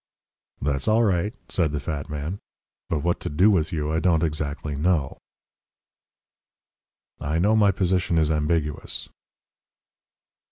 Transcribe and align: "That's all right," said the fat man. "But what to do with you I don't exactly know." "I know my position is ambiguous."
"That's 0.59 0.87
all 0.87 1.03
right," 1.03 1.31
said 1.47 1.73
the 1.73 1.79
fat 1.79 2.09
man. 2.09 2.39
"But 2.89 3.03
what 3.03 3.19
to 3.19 3.29
do 3.29 3.51
with 3.51 3.71
you 3.71 3.91
I 3.91 3.99
don't 3.99 4.23
exactly 4.23 4.75
know." 4.75 5.19
"I 7.19 7.37
know 7.37 7.55
my 7.55 7.69
position 7.69 8.17
is 8.17 8.31
ambiguous." 8.31 9.09